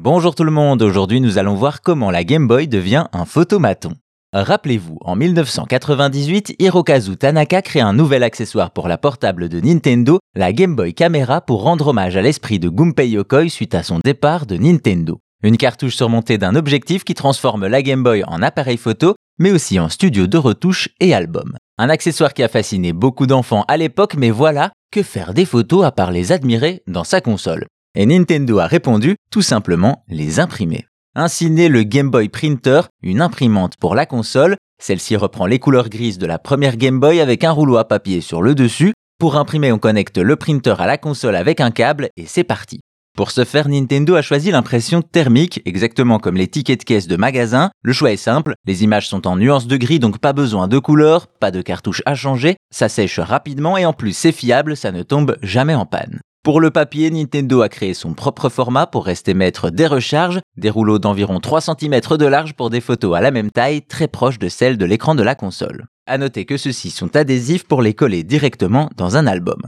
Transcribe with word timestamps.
Bonjour 0.00 0.36
tout 0.36 0.44
le 0.44 0.52
monde, 0.52 0.80
aujourd'hui 0.82 1.20
nous 1.20 1.38
allons 1.38 1.56
voir 1.56 1.82
comment 1.82 2.12
la 2.12 2.22
Game 2.22 2.46
Boy 2.46 2.68
devient 2.68 3.06
un 3.12 3.24
photomaton. 3.24 3.94
Rappelez-vous, 4.32 4.96
en 5.00 5.16
1998, 5.16 6.54
Hirokazu 6.60 7.16
Tanaka 7.16 7.62
crée 7.62 7.80
un 7.80 7.94
nouvel 7.94 8.22
accessoire 8.22 8.70
pour 8.70 8.86
la 8.86 8.96
portable 8.96 9.48
de 9.48 9.58
Nintendo, 9.58 10.20
la 10.36 10.52
Game 10.52 10.76
Boy 10.76 10.94
Camera, 10.94 11.40
pour 11.40 11.64
rendre 11.64 11.88
hommage 11.88 12.16
à 12.16 12.22
l'esprit 12.22 12.60
de 12.60 12.68
Gunpei 12.68 13.10
Yokoi 13.10 13.48
suite 13.48 13.74
à 13.74 13.82
son 13.82 13.98
départ 14.04 14.46
de 14.46 14.56
Nintendo. 14.56 15.18
Une 15.42 15.56
cartouche 15.56 15.96
surmontée 15.96 16.38
d'un 16.38 16.54
objectif 16.54 17.02
qui 17.02 17.14
transforme 17.14 17.66
la 17.66 17.82
Game 17.82 18.04
Boy 18.04 18.22
en 18.28 18.40
appareil 18.40 18.76
photo, 18.76 19.16
mais 19.40 19.50
aussi 19.50 19.80
en 19.80 19.88
studio 19.88 20.28
de 20.28 20.38
retouche 20.38 20.90
et 21.00 21.12
album. 21.12 21.56
Un 21.76 21.88
accessoire 21.88 22.34
qui 22.34 22.44
a 22.44 22.48
fasciné 22.48 22.92
beaucoup 22.92 23.26
d'enfants 23.26 23.64
à 23.66 23.76
l'époque, 23.76 24.14
mais 24.16 24.30
voilà, 24.30 24.70
que 24.92 25.02
faire 25.02 25.34
des 25.34 25.44
photos 25.44 25.84
à 25.84 25.90
part 25.90 26.12
les 26.12 26.30
admirer 26.30 26.84
dans 26.86 27.02
sa 27.02 27.20
console 27.20 27.66
et 27.98 28.06
Nintendo 28.06 28.60
a 28.60 28.68
répondu 28.68 29.16
tout 29.28 29.42
simplement 29.42 30.04
les 30.08 30.38
imprimer. 30.38 30.86
Ainsi 31.16 31.50
naît 31.50 31.68
le 31.68 31.82
Game 31.82 32.10
Boy 32.10 32.28
Printer, 32.28 32.82
une 33.02 33.20
imprimante 33.20 33.76
pour 33.76 33.96
la 33.96 34.06
console. 34.06 34.56
Celle-ci 34.80 35.16
reprend 35.16 35.46
les 35.46 35.58
couleurs 35.58 35.88
grises 35.88 36.18
de 36.18 36.26
la 36.26 36.38
première 36.38 36.76
Game 36.76 37.00
Boy 37.00 37.20
avec 37.20 37.42
un 37.42 37.50
rouleau 37.50 37.76
à 37.76 37.88
papier 37.88 38.20
sur 38.20 38.40
le 38.40 38.54
dessus. 38.54 38.94
Pour 39.18 39.34
imprimer, 39.34 39.72
on 39.72 39.80
connecte 39.80 40.16
le 40.16 40.36
printer 40.36 40.76
à 40.78 40.86
la 40.86 40.96
console 40.96 41.34
avec 41.34 41.60
un 41.60 41.72
câble 41.72 42.08
et 42.16 42.26
c'est 42.26 42.44
parti. 42.44 42.78
Pour 43.16 43.32
ce 43.32 43.44
faire, 43.44 43.68
Nintendo 43.68 44.14
a 44.14 44.22
choisi 44.22 44.52
l'impression 44.52 45.02
thermique, 45.02 45.60
exactement 45.64 46.20
comme 46.20 46.36
les 46.36 46.46
tickets 46.46 46.78
de 46.78 46.84
caisse 46.84 47.08
de 47.08 47.16
magasin. 47.16 47.72
Le 47.82 47.92
choix 47.92 48.12
est 48.12 48.16
simple, 48.16 48.54
les 48.64 48.84
images 48.84 49.08
sont 49.08 49.26
en 49.26 49.34
nuances 49.34 49.66
de 49.66 49.76
gris 49.76 49.98
donc 49.98 50.18
pas 50.18 50.32
besoin 50.32 50.68
de 50.68 50.78
couleurs, 50.78 51.26
pas 51.26 51.50
de 51.50 51.62
cartouche 51.62 52.02
à 52.06 52.14
changer, 52.14 52.58
ça 52.70 52.88
sèche 52.88 53.18
rapidement 53.18 53.76
et 53.76 53.86
en 53.86 53.92
plus 53.92 54.12
c'est 54.12 54.30
fiable, 54.30 54.76
ça 54.76 54.92
ne 54.92 55.02
tombe 55.02 55.36
jamais 55.42 55.74
en 55.74 55.84
panne. 55.84 56.20
Pour 56.42 56.60
le 56.60 56.70
papier, 56.70 57.10
Nintendo 57.10 57.60
a 57.60 57.68
créé 57.68 57.92
son 57.92 58.14
propre 58.14 58.48
format 58.48 58.86
pour 58.86 59.04
rester 59.04 59.34
maître 59.34 59.70
des 59.70 59.86
recharges, 59.86 60.40
des 60.56 60.70
rouleaux 60.70 60.98
d'environ 60.98 61.40
3 61.40 61.60
cm 61.60 62.00
de 62.16 62.26
large 62.26 62.54
pour 62.54 62.70
des 62.70 62.80
photos 62.80 63.16
à 63.16 63.20
la 63.20 63.30
même 63.30 63.50
taille, 63.50 63.82
très 63.82 64.08
proches 64.08 64.38
de 64.38 64.48
celles 64.48 64.78
de 64.78 64.84
l'écran 64.86 65.14
de 65.14 65.22
la 65.22 65.34
console. 65.34 65.86
A 66.06 66.16
noter 66.16 66.46
que 66.46 66.56
ceux-ci 66.56 66.90
sont 66.90 67.16
adhésifs 67.16 67.64
pour 67.64 67.82
les 67.82 67.92
coller 67.92 68.22
directement 68.22 68.88
dans 68.96 69.16
un 69.16 69.26
album. 69.26 69.60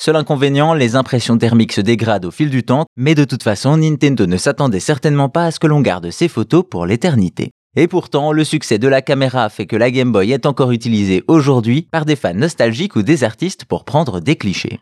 Seul 0.00 0.14
inconvénient, 0.14 0.74
les 0.74 0.94
impressions 0.94 1.36
thermiques 1.36 1.72
se 1.72 1.80
dégradent 1.80 2.26
au 2.26 2.30
fil 2.30 2.50
du 2.50 2.62
temps, 2.62 2.86
mais 2.96 3.16
de 3.16 3.24
toute 3.24 3.42
façon, 3.42 3.76
Nintendo 3.76 4.26
ne 4.26 4.36
s'attendait 4.36 4.78
certainement 4.78 5.28
pas 5.28 5.46
à 5.46 5.50
ce 5.50 5.58
que 5.58 5.66
l'on 5.66 5.80
garde 5.80 6.10
ces 6.12 6.28
photos 6.28 6.62
pour 6.70 6.86
l'éternité. 6.86 7.50
Et 7.74 7.88
pourtant, 7.88 8.30
le 8.30 8.44
succès 8.44 8.78
de 8.78 8.86
la 8.86 9.02
caméra 9.02 9.48
fait 9.48 9.66
que 9.66 9.76
la 9.76 9.90
Game 9.90 10.12
Boy 10.12 10.30
est 10.30 10.46
encore 10.46 10.70
utilisée 10.70 11.24
aujourd'hui 11.26 11.88
par 11.90 12.04
des 12.04 12.14
fans 12.14 12.32
nostalgiques 12.32 12.94
ou 12.94 13.02
des 13.02 13.24
artistes 13.24 13.64
pour 13.64 13.84
prendre 13.84 14.20
des 14.20 14.36
clichés. 14.36 14.78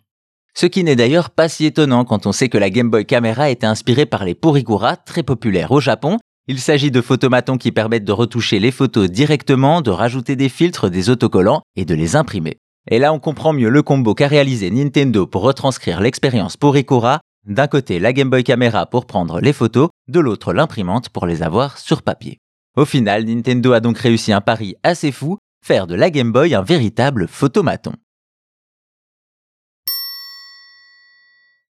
Ce 0.58 0.64
qui 0.64 0.84
n'est 0.84 0.96
d'ailleurs 0.96 1.28
pas 1.28 1.50
si 1.50 1.66
étonnant 1.66 2.06
quand 2.06 2.24
on 2.24 2.32
sait 2.32 2.48
que 2.48 2.56
la 2.56 2.70
Game 2.70 2.88
Boy 2.88 3.04
Camera 3.04 3.50
était 3.50 3.66
inspirée 3.66 4.06
par 4.06 4.24
les 4.24 4.34
Porikura, 4.34 4.96
très 4.96 5.22
populaires 5.22 5.70
au 5.70 5.80
Japon. 5.80 6.16
Il 6.48 6.60
s'agit 6.60 6.90
de 6.90 7.02
photomatons 7.02 7.58
qui 7.58 7.72
permettent 7.72 8.06
de 8.06 8.12
retoucher 8.12 8.58
les 8.58 8.70
photos 8.70 9.10
directement, 9.10 9.82
de 9.82 9.90
rajouter 9.90 10.34
des 10.34 10.48
filtres, 10.48 10.88
des 10.88 11.10
autocollants 11.10 11.60
et 11.76 11.84
de 11.84 11.94
les 11.94 12.16
imprimer. 12.16 12.56
Et 12.90 12.98
là 12.98 13.12
on 13.12 13.18
comprend 13.18 13.52
mieux 13.52 13.68
le 13.68 13.82
combo 13.82 14.14
qu'a 14.14 14.28
réalisé 14.28 14.70
Nintendo 14.70 15.26
pour 15.26 15.42
retranscrire 15.42 16.00
l'expérience 16.00 16.56
Porikura. 16.56 17.20
D'un 17.46 17.66
côté 17.66 17.98
la 17.98 18.14
Game 18.14 18.30
Boy 18.30 18.42
Camera 18.42 18.86
pour 18.86 19.04
prendre 19.04 19.40
les 19.40 19.52
photos, 19.52 19.90
de 20.08 20.20
l'autre 20.20 20.54
l'imprimante 20.54 21.10
pour 21.10 21.26
les 21.26 21.42
avoir 21.42 21.76
sur 21.76 22.00
papier. 22.00 22.38
Au 22.78 22.86
final, 22.86 23.26
Nintendo 23.26 23.74
a 23.74 23.80
donc 23.80 23.98
réussi 23.98 24.32
un 24.32 24.40
pari 24.40 24.74
assez 24.82 25.12
fou, 25.12 25.36
faire 25.62 25.86
de 25.86 25.94
la 25.94 26.08
Game 26.08 26.32
Boy 26.32 26.54
un 26.54 26.62
véritable 26.62 27.28
photomaton. 27.28 27.92